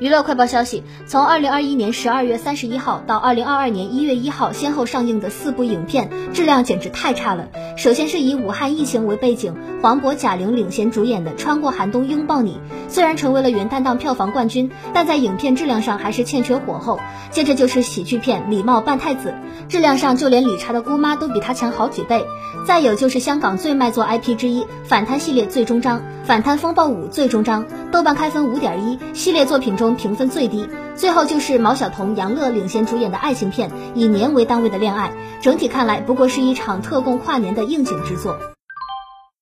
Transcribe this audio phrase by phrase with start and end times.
[0.00, 7.48] 娱乐快报消息：从二零二一年十二月三十一号到二零二二年一月一号，先后上映的四部影片质量简直太差了。
[7.76, 12.52] 首先是以武汉疫情为背景，黄渤、贾玲领衔主演的《穿过寒冬拥抱你》，
[12.88, 17.00] 虽然成为了元旦档票房冠军，但在影片质量上还是欠缺火候。
[17.32, 19.34] 接着就是喜剧片《礼貌扮太子》，
[19.68, 22.24] 质量上就连理查的姑妈都比他强好几倍。
[22.64, 29.94] 再有就是香港最卖座 IP 之一《反贪》系列最终章，《反贪风暴五》最终章，豆瓣开分五点一，系列作品中。
[29.96, 35.10] 评分最低，最后就是毛晓彤、杨乐领衔主演的爱情片《以年为单位的恋爱》，
[35.42, 38.36] 整体看来不过是一场特供跨年的应景之作。